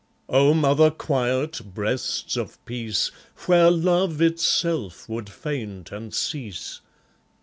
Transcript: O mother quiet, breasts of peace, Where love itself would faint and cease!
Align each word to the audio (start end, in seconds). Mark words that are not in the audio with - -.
O 0.29 0.55
mother 0.55 0.89
quiet, 0.89 1.61
breasts 1.75 2.35
of 2.35 2.57
peace, 2.65 3.11
Where 3.45 3.69
love 3.69 4.19
itself 4.19 5.07
would 5.07 5.29
faint 5.29 5.91
and 5.91 6.11
cease! 6.11 6.81